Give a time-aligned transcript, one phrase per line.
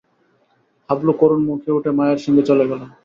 [0.89, 2.81] হাবলু করুণ মুখে উঠে মায়ের সঙ্গে চলে গেল।